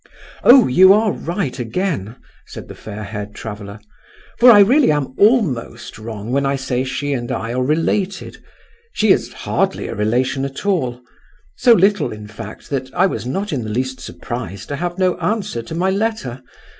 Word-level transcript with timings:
"Oh, 0.43 0.65
you 0.65 0.93
are 0.93 1.11
right 1.11 1.59
again," 1.59 2.15
said 2.47 2.67
the 2.67 2.73
fair 2.73 3.03
haired 3.03 3.35
traveller, 3.35 3.79
"for 4.39 4.49
I 4.49 4.61
really 4.61 4.91
am 4.91 5.13
almost 5.15 5.99
wrong 5.99 6.31
when 6.31 6.43
I 6.43 6.55
say 6.55 6.83
she 6.83 7.13
and 7.13 7.31
I 7.31 7.53
are 7.53 7.61
related. 7.63 8.37
She 8.93 9.11
is 9.11 9.31
hardly 9.31 9.87
a 9.87 9.93
relation 9.93 10.43
at 10.43 10.65
all; 10.65 11.03
so 11.55 11.73
little, 11.73 12.11
in 12.11 12.25
fact, 12.25 12.71
that 12.71 12.91
I 12.95 13.05
was 13.05 13.27
not 13.27 13.53
in 13.53 13.61
the 13.63 13.69
least 13.69 13.99
surprised 13.99 14.69
to 14.69 14.75
have 14.77 14.97
no 14.97 15.19
answer 15.19 15.61
to 15.61 15.75
my 15.75 15.91
letter. 15.91 16.41